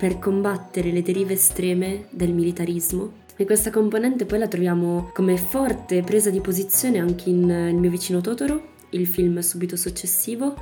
per 0.04 0.20
combattere 0.20 0.92
le 0.92 1.02
derive 1.02 1.36
estreme 1.36 2.08
del 2.10 2.34
militarismo. 2.34 3.22
E 3.38 3.46
questa 3.46 3.70
componente 3.70 4.26
poi 4.26 4.38
la 4.38 4.50
troviamo 4.50 5.12
come 5.14 5.38
forte 5.38 6.02
presa 6.02 6.30
di 6.30 6.42
posizione 6.42 7.00
anche 7.00 7.30
in 7.30 7.50
Il 7.70 7.78
mio 7.78 7.90
vicino 7.90 8.20
Totoro, 8.20 8.72
il 8.90 9.08
film 9.08 9.40
subito 9.40 9.78
successivo, 9.78 10.56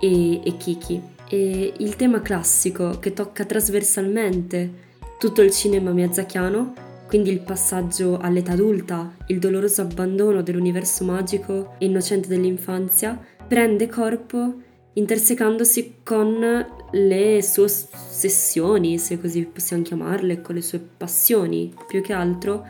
e, 0.00 0.40
e 0.42 0.56
Kiki, 0.56 1.00
e 1.28 1.72
il 1.78 1.94
tema 1.94 2.20
classico 2.20 2.98
che 2.98 3.12
tocca 3.12 3.44
trasversalmente 3.44 4.72
tutto 5.20 5.40
il 5.40 5.52
cinema 5.52 5.92
miyazakiano, 5.92 6.74
quindi 7.06 7.30
il 7.30 7.42
passaggio 7.42 8.18
all'età 8.18 8.54
adulta, 8.54 9.14
il 9.28 9.38
doloroso 9.38 9.82
abbandono 9.82 10.42
dell'universo 10.42 11.04
magico 11.04 11.76
e 11.78 11.84
innocente 11.86 12.26
dell'infanzia, 12.26 13.16
prende 13.46 13.86
corpo 13.86 14.62
intersecandosi 14.94 15.98
con 16.02 16.66
le 16.92 17.42
sue 17.42 17.64
ossessioni, 17.64 18.98
se 18.98 19.20
così 19.20 19.44
possiamo 19.44 19.82
chiamarle, 19.82 20.40
con 20.40 20.54
le 20.54 20.62
sue 20.62 20.78
passioni, 20.78 21.72
più 21.86 22.02
che 22.02 22.12
altro 22.12 22.64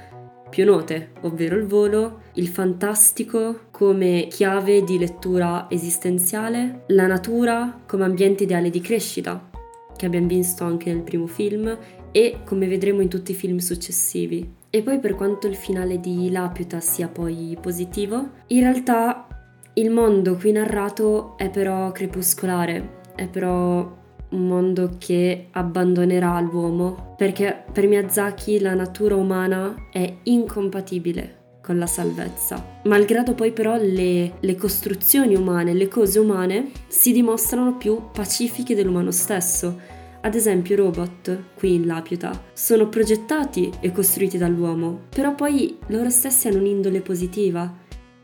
più 0.50 0.64
note, 0.64 1.12
ovvero 1.20 1.56
il 1.56 1.64
volo, 1.64 2.22
il 2.34 2.48
fantastico 2.48 3.66
come 3.70 4.26
chiave 4.28 4.82
di 4.82 4.98
lettura 4.98 5.66
esistenziale, 5.70 6.82
la 6.88 7.06
natura 7.06 7.80
come 7.86 8.04
ambiente 8.04 8.42
ideale 8.42 8.68
di 8.68 8.80
crescita, 8.80 9.48
che 9.96 10.06
abbiamo 10.06 10.26
visto 10.26 10.64
anche 10.64 10.92
nel 10.92 11.02
primo 11.02 11.26
film 11.26 11.78
e 12.10 12.40
come 12.44 12.66
vedremo 12.66 13.00
in 13.00 13.08
tutti 13.08 13.30
i 13.30 13.36
film 13.36 13.58
successivi. 13.58 14.58
E 14.68 14.82
poi 14.82 14.98
per 14.98 15.14
quanto 15.14 15.46
il 15.46 15.54
finale 15.54 16.00
di 16.00 16.30
Laputa 16.30 16.80
sia 16.80 17.08
poi 17.08 17.56
positivo, 17.60 18.30
in 18.48 18.60
realtà 18.60 19.26
il 19.74 19.90
mondo 19.90 20.36
qui 20.36 20.52
narrato 20.52 21.36
è 21.36 21.48
però 21.48 21.92
crepuscolare, 21.92 22.98
è 23.14 23.28
però 23.28 23.98
un 24.30 24.46
mondo 24.46 24.96
che 24.98 25.48
abbandonerà 25.52 26.38
l'uomo, 26.40 27.14
perché 27.16 27.64
per 27.72 27.86
Miyazaki 27.86 28.60
la 28.60 28.74
natura 28.74 29.16
umana 29.16 29.88
è 29.90 30.18
incompatibile 30.24 31.38
con 31.62 31.78
la 31.78 31.86
salvezza. 31.86 32.80
Malgrado 32.84 33.34
poi 33.34 33.52
però 33.52 33.76
le, 33.76 34.32
le 34.40 34.56
costruzioni 34.56 35.34
umane, 35.34 35.74
le 35.74 35.88
cose 35.88 36.18
umane 36.18 36.70
si 36.88 37.12
dimostrano 37.12 37.76
più 37.76 38.10
pacifiche 38.12 38.74
dell'umano 38.74 39.10
stesso. 39.10 39.98
Ad 40.22 40.34
esempio 40.34 40.74
i 40.74 40.78
robot, 40.78 41.38
qui 41.54 41.74
in 41.74 41.86
Lapiuta, 41.86 42.48
sono 42.52 42.88
progettati 42.88 43.70
e 43.80 43.90
costruiti 43.90 44.36
dall'uomo, 44.36 45.02
però 45.08 45.34
poi 45.34 45.78
loro 45.86 46.10
stessi 46.10 46.48
hanno 46.48 46.58
un'indole 46.58 47.00
positiva, 47.00 47.72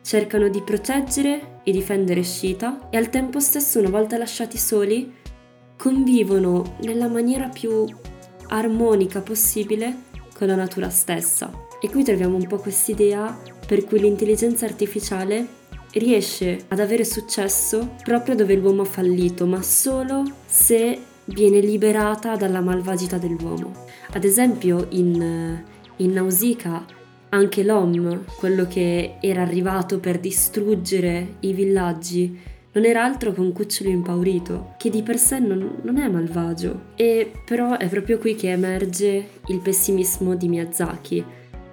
cercano 0.02 0.48
di 0.48 0.60
proteggere 0.60 1.60
e 1.64 1.72
difendere 1.72 2.22
Shita 2.22 2.90
e 2.90 2.96
al 2.96 3.10
tempo 3.10 3.40
stesso 3.40 3.78
una 3.78 3.88
volta 3.88 4.18
lasciati 4.18 4.58
soli 4.58 5.10
convivono 5.76 6.76
nella 6.82 7.08
maniera 7.08 7.48
più 7.48 7.86
armonica 8.48 9.20
possibile 9.20 10.04
con 10.34 10.48
la 10.48 10.54
natura 10.54 10.90
stessa. 10.90 11.50
E 11.80 11.90
qui 11.90 12.02
troviamo 12.02 12.36
un 12.36 12.46
po' 12.46 12.56
quest'idea 12.58 13.38
per 13.66 13.84
cui 13.84 14.00
l'intelligenza 14.00 14.64
artificiale 14.64 15.46
riesce 15.92 16.64
ad 16.68 16.80
avere 16.80 17.04
successo 17.04 17.96
proprio 18.02 18.34
dove 18.34 18.54
l'uomo 18.54 18.82
ha 18.82 18.86
fallito, 18.86 19.46
ma 19.46 19.62
solo 19.62 20.24
se 20.46 20.98
viene 21.24 21.60
liberata 21.60 22.36
dalla 22.36 22.60
malvagità 22.60 23.18
dell'uomo. 23.18 23.72
Ad 24.12 24.24
esempio 24.24 24.86
in, 24.90 25.62
in 25.96 26.12
Nausicaa 26.12 26.84
anche 27.30 27.64
l'Om, 27.64 28.24
quello 28.38 28.66
che 28.66 29.16
era 29.20 29.42
arrivato 29.42 29.98
per 29.98 30.18
distruggere 30.18 31.36
i 31.40 31.52
villaggi, 31.52 32.38
non 32.76 32.84
era 32.84 33.02
altro 33.02 33.32
che 33.32 33.40
un 33.40 33.52
cucciolo 33.52 33.88
impaurito, 33.88 34.74
che 34.76 34.90
di 34.90 35.02
per 35.02 35.16
sé 35.16 35.38
non, 35.38 35.78
non 35.82 35.96
è 35.96 36.06
malvagio. 36.08 36.92
E 36.94 37.32
però 37.44 37.78
è 37.78 37.88
proprio 37.88 38.18
qui 38.18 38.34
che 38.34 38.50
emerge 38.50 39.28
il 39.46 39.60
pessimismo 39.60 40.34
di 40.34 40.46
Miyazaki, 40.46 41.24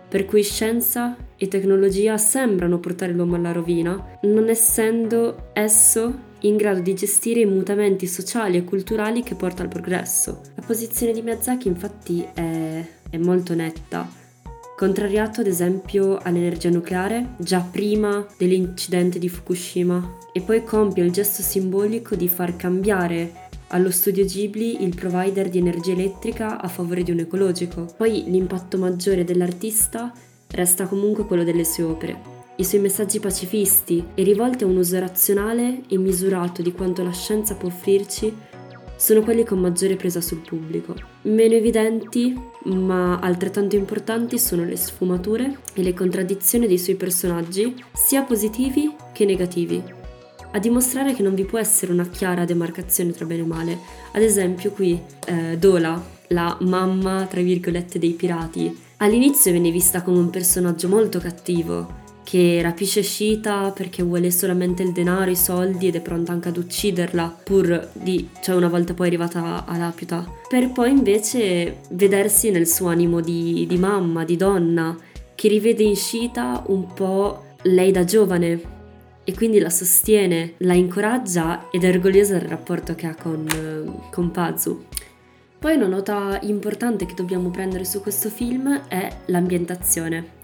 per 0.07 0.25
cui 0.25 0.43
scienza 0.43 1.17
e 1.35 1.47
tecnologia 1.49 2.17
sembrano 2.17 2.79
portare 2.79 3.11
l'uomo 3.11 3.35
alla 3.35 3.51
rovina, 3.51 4.17
non 4.21 4.47
essendo 4.47 5.49
esso 5.51 6.31
in 6.39 6.55
grado 6.55 6.79
di 6.79 6.93
gestire 6.93 7.41
i 7.41 7.45
mutamenti 7.45 8.07
sociali 8.07 8.57
e 8.57 8.63
culturali 8.63 9.23
che 9.23 9.35
porta 9.35 9.61
al 9.61 9.69
progresso. 9.69 10.41
La 10.55 10.63
posizione 10.65 11.11
di 11.11 11.21
Miyazaki 11.21 11.67
infatti 11.67 12.25
è 12.33 12.85
è 13.13 13.17
molto 13.19 13.53
netta, 13.53 14.09
contrariato 14.75 15.41
ad 15.41 15.47
esempio 15.47 16.17
all'energia 16.17 16.69
nucleare 16.69 17.35
già 17.37 17.59
prima 17.59 18.25
dell'incidente 18.37 19.19
di 19.19 19.29
Fukushima 19.29 20.17
e 20.31 20.41
poi 20.41 20.63
compie 20.63 21.03
il 21.03 21.11
gesto 21.11 21.41
simbolico 21.41 22.15
di 22.15 22.27
far 22.27 22.55
cambiare 22.55 23.41
allo 23.67 23.91
studio 23.91 24.23
Ghibli 24.23 24.83
il 24.83 24.95
provider 24.95 25.49
di 25.49 25.57
energia 25.57 25.93
elettrica 25.93 26.61
a 26.61 26.67
favore 26.67 27.03
di 27.03 27.11
un 27.11 27.19
ecologico. 27.19 27.91
Poi 27.97 28.23
l'impatto 28.27 28.77
maggiore 28.77 29.23
dell'artista 29.23 30.11
resta 30.51 30.87
comunque 30.87 31.25
quello 31.25 31.43
delle 31.43 31.65
sue 31.65 31.83
opere. 31.83 32.31
I 32.55 32.63
suoi 32.63 32.81
messaggi 32.81 33.19
pacifisti 33.19 34.05
e 34.13 34.21
rivolti 34.21 34.63
a 34.63 34.67
un 34.67 34.77
uso 34.77 34.99
razionale 34.99 35.81
e 35.87 35.97
misurato 35.97 36.61
di 36.61 36.71
quanto 36.71 37.03
la 37.03 37.11
scienza 37.11 37.55
può 37.55 37.67
offrirci 37.67 38.31
sono 38.95 39.21
quelli 39.21 39.43
con 39.43 39.59
maggiore 39.59 39.95
presa 39.95 40.21
sul 40.21 40.43
pubblico. 40.47 40.93
Meno 41.23 41.55
evidenti, 41.55 42.39
ma 42.65 43.19
altrettanto 43.19 43.75
importanti, 43.75 44.39
sono 44.39 44.63
le 44.63 44.75
sfumature 44.75 45.57
e 45.73 45.83
le 45.83 45.93
contraddizioni 45.93 46.67
dei 46.67 46.77
suoi 46.77 46.95
personaggi, 46.95 47.75
sia 47.93 48.21
positivi 48.23 48.95
che 49.11 49.25
negativi, 49.25 49.83
a 50.51 50.59
dimostrare 50.59 51.13
che 51.13 51.23
non 51.23 51.33
vi 51.33 51.45
può 51.45 51.59
essere 51.59 51.91
una 51.91 52.07
chiara 52.07 52.45
demarcazione 52.45 53.11
tra 53.11 53.25
bene 53.25 53.41
e 53.41 53.45
male. 53.45 53.79
Ad 54.11 54.21
esempio 54.21 54.71
qui 54.71 54.99
eh, 55.25 55.57
Dola, 55.57 56.01
la 56.27 56.57
mamma, 56.61 57.25
tra 57.29 57.41
virgolette, 57.41 57.99
dei 57.99 58.11
pirati, 58.11 58.75
all'inizio 58.97 59.51
viene 59.51 59.71
vista 59.71 60.01
come 60.01 60.19
un 60.19 60.29
personaggio 60.29 60.87
molto 60.87 61.19
cattivo, 61.19 62.01
che 62.33 62.63
rapisce 62.63 63.03
Shita 63.03 63.69
perché 63.75 64.01
vuole 64.01 64.31
solamente 64.31 64.81
il 64.81 64.91
denaro, 64.91 65.29
i 65.29 65.35
soldi 65.35 65.85
ed 65.85 65.97
è 65.97 66.01
pronta 66.01 66.31
anche 66.31 66.47
ad 66.47 66.57
ucciderla, 66.57 67.41
pur 67.43 67.91
di, 67.93 68.27
cioè 68.41 68.55
una 68.55 68.69
volta 68.69 68.95
poi 68.95 69.05
arrivata 69.05 69.65
a 69.67 69.77
Laputa, 69.77 70.27
per 70.49 70.71
poi 70.71 70.89
invece 70.89 71.81
vedersi 71.91 72.49
nel 72.49 72.65
suo 72.65 72.87
animo 72.87 73.21
di, 73.21 73.67
di 73.67 73.77
mamma, 73.77 74.25
di 74.25 74.35
donna, 74.35 74.97
che 75.35 75.47
rivede 75.47 75.83
in 75.83 75.95
Shita 75.95 76.63
un 76.69 76.91
po' 76.95 77.49
lei 77.65 77.91
da 77.91 78.03
giovane, 78.03 78.61
e 79.23 79.33
quindi 79.35 79.59
la 79.59 79.69
sostiene, 79.69 80.53
la 80.57 80.73
incoraggia 80.73 81.69
ed 81.69 81.83
è 81.83 81.89
orgogliosa 81.89 82.33
del 82.39 82.49
rapporto 82.49 82.95
che 82.95 83.05
ha 83.05 83.13
con, 83.13 83.45
con 84.09 84.31
Pazu. 84.31 84.85
Poi 85.59 85.75
una 85.75 85.85
nota 85.85 86.39
importante 86.41 87.05
che 87.05 87.13
dobbiamo 87.13 87.51
prendere 87.51 87.85
su 87.85 88.01
questo 88.01 88.29
film 88.29 88.87
è 88.87 89.17
l'ambientazione 89.27 90.41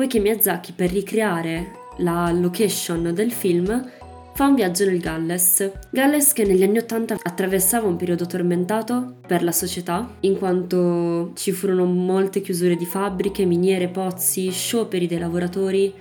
poiché 0.00 0.18
Miyazaki 0.18 0.72
per 0.72 0.90
ricreare 0.90 1.72
la 1.98 2.30
location 2.32 3.12
del 3.12 3.30
film 3.30 3.86
fa 4.32 4.46
un 4.46 4.54
viaggio 4.54 4.86
nel 4.86 4.98
Galles. 4.98 5.70
Galles 5.90 6.32
che 6.32 6.46
negli 6.46 6.62
anni 6.62 6.78
Ottanta 6.78 7.18
attraversava 7.22 7.86
un 7.86 7.96
periodo 7.96 8.24
tormentato 8.24 9.16
per 9.26 9.42
la 9.42 9.52
società, 9.52 10.16
in 10.20 10.38
quanto 10.38 11.32
ci 11.34 11.52
furono 11.52 11.84
molte 11.84 12.40
chiusure 12.40 12.76
di 12.76 12.86
fabbriche, 12.86 13.44
miniere, 13.44 13.88
pozzi, 13.88 14.50
scioperi 14.50 15.06
dei 15.06 15.18
lavoratori 15.18 15.92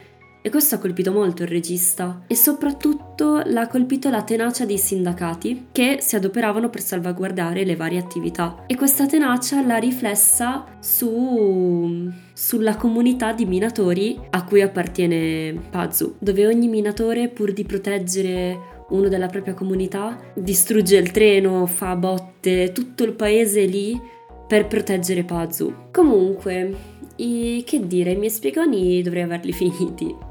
e 0.41 0.50
questo 0.50 0.75
ha 0.75 0.77
colpito 0.77 1.12
molto 1.12 1.43
il 1.43 1.50
regista 1.50 2.24
e 2.27 2.36
soprattutto 2.36 3.41
l'ha 3.46 3.67
colpito 3.67 4.10
la 4.10 4.24
tenacia 4.24 4.65
dei 4.65 4.77
sindacati 4.77 5.67
che 5.72 5.98
si 6.00 6.15
adoperavano 6.15 6.69
per 6.69 6.81
salvaguardare 6.81 7.65
le 7.65 7.75
varie 7.75 8.00
attività. 8.00 8.63
E 8.67 8.75
questa 8.75 9.05
tenacia 9.05 9.62
l'ha 9.65 9.77
riflessa 9.77 10.65
su, 10.79 12.10
sulla 12.34 12.77
comunità 12.77 13.34
di 13.34 13.46
minatori 13.46 14.17
a 14.29 14.46
cui 14.46 14.62
appartiene 14.62 15.60
Pazu, 15.69 16.15
dove 16.19 16.48
ogni 16.48 16.69
minatore 16.69 17.27
pur 17.27 17.51
di 17.51 17.65
proteggere 17.65 18.77
uno 18.89 19.10
della 19.10 19.27
propria 19.27 19.53
comunità 19.53 20.17
distrugge 20.34 20.96
il 20.98 21.12
treno, 21.12 21.65
fa 21.65 21.96
botte, 21.96 22.71
tutto 22.71 23.04
il 23.04 23.13
paese 23.13 23.65
lì 23.65 23.99
per 24.47 24.67
proteggere 24.67 25.23
Pazu. 25.23 25.89
Comunque, 25.91 26.75
i, 27.17 27.62
che 27.65 27.86
dire, 27.86 28.12
i 28.12 28.15
miei 28.15 28.32
spiegoni 28.32 29.02
dovrei 29.04 29.23
averli 29.23 29.52
finiti 29.54 30.28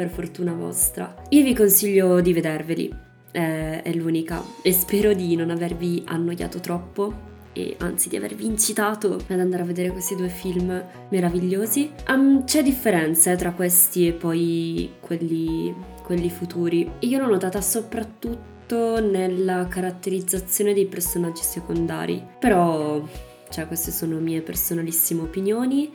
per 0.00 0.08
fortuna 0.08 0.54
vostra. 0.54 1.14
Io 1.28 1.42
vi 1.42 1.54
consiglio 1.54 2.22
di 2.22 2.32
vederveli, 2.32 2.90
eh, 3.32 3.82
è 3.82 3.92
l'unica, 3.92 4.42
e 4.62 4.72
spero 4.72 5.12
di 5.12 5.36
non 5.36 5.50
avervi 5.50 6.02
annoiato 6.06 6.58
troppo 6.58 7.28
e 7.52 7.76
anzi 7.80 8.08
di 8.08 8.16
avervi 8.16 8.46
incitato 8.46 9.22
ad 9.28 9.38
andare 9.38 9.62
a 9.62 9.66
vedere 9.66 9.90
questi 9.90 10.16
due 10.16 10.28
film 10.30 10.82
meravigliosi. 11.10 11.90
Um, 12.08 12.44
c'è 12.44 12.62
differenza 12.62 13.36
tra 13.36 13.52
questi 13.52 14.06
e 14.06 14.12
poi 14.12 14.90
quelli, 15.00 15.74
quelli 16.02 16.30
futuri. 16.30 16.90
Io 17.00 17.18
l'ho 17.18 17.28
notata 17.28 17.60
soprattutto 17.60 19.00
nella 19.00 19.66
caratterizzazione 19.68 20.72
dei 20.72 20.86
personaggi 20.86 21.42
secondari, 21.42 22.24
però 22.38 23.06
cioè 23.50 23.66
queste 23.66 23.90
sono 23.90 24.18
mie 24.18 24.40
personalissime 24.40 25.20
opinioni 25.20 25.90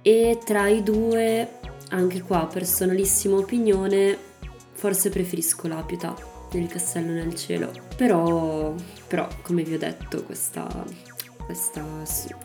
e 0.00 0.38
tra 0.42 0.66
i 0.68 0.82
due 0.82 1.58
anche 1.90 2.22
qua, 2.22 2.46
personalissima 2.46 3.36
opinione, 3.36 4.16
forse 4.72 5.10
preferisco 5.10 5.68
Lapiuta 5.68 6.14
nel 6.52 6.68
castello 6.68 7.12
nel 7.12 7.34
cielo. 7.34 7.70
Però, 7.96 8.74
però 9.06 9.28
come 9.42 9.62
vi 9.62 9.74
ho 9.74 9.78
detto, 9.78 10.22
questa, 10.24 10.84
questa 11.44 11.84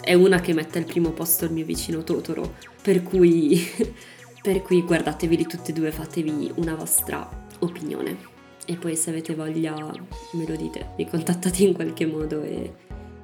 è 0.01 0.13
una 0.13 0.39
che 0.39 0.53
mette 0.53 0.77
al 0.77 0.85
primo 0.85 1.11
posto 1.11 1.45
il 1.45 1.51
mio 1.51 1.65
vicino 1.65 2.03
Totoro. 2.03 2.55
Per 2.81 3.03
cui, 3.03 3.59
per 4.41 4.61
cui 4.61 4.81
guardateveli 4.81 5.45
tutte 5.45 5.71
e 5.71 5.73
due, 5.73 5.91
fatevi 5.91 6.53
una 6.55 6.75
vostra 6.75 7.27
opinione. 7.59 8.33
E 8.65 8.75
poi 8.77 8.95
se 8.95 9.11
avete 9.11 9.35
voglia 9.35 9.75
me 9.75 10.47
lo 10.47 10.55
dite, 10.55 10.93
mi 10.97 11.07
contattate 11.07 11.63
in 11.63 11.73
qualche 11.73 12.07
modo 12.07 12.41
e, 12.41 12.73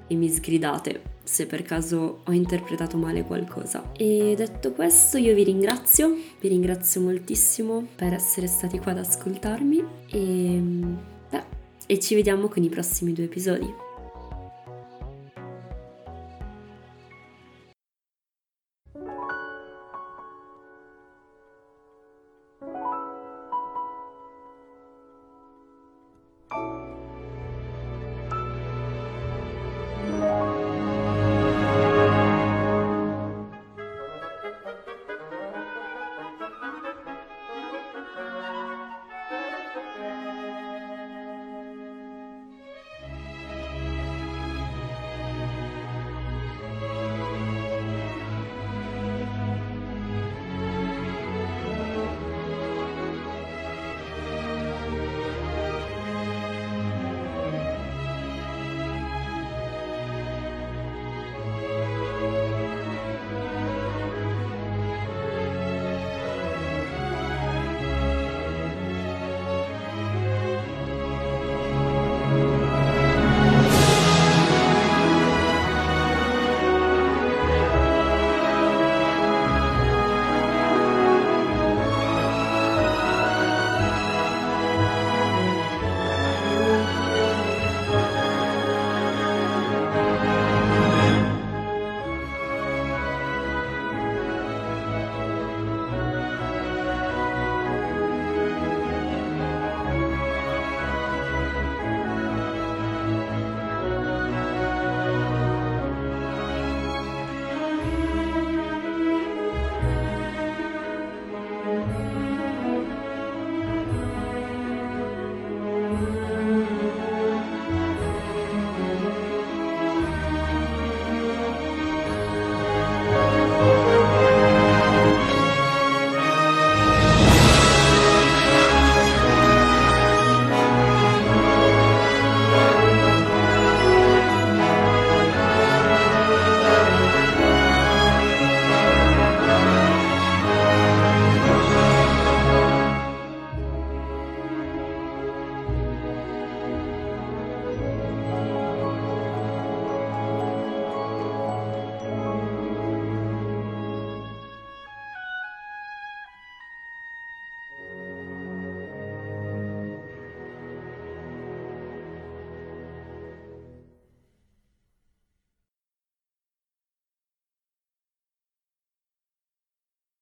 e 0.05 0.15
mi 0.15 0.29
sgridate 0.29 1.10
se 1.23 1.45
per 1.45 1.61
caso 1.61 2.21
ho 2.23 2.31
interpretato 2.31 2.97
male 2.97 3.23
qualcosa. 3.23 3.91
E 3.95 4.33
detto 4.35 4.71
questo 4.71 5.17
io 5.17 5.33
vi 5.33 5.43
ringrazio, 5.43 6.15
vi 6.39 6.47
ringrazio 6.47 7.01
moltissimo 7.01 7.85
per 7.95 8.13
essere 8.13 8.47
stati 8.47 8.79
qua 8.79 8.91
ad 8.91 8.99
ascoltarmi 8.99 9.85
e, 10.09 10.61
beh, 11.29 11.43
e 11.85 11.99
ci 11.99 12.15
vediamo 12.15 12.47
con 12.47 12.63
i 12.63 12.69
prossimi 12.69 13.13
due 13.13 13.25
episodi. 13.25 13.90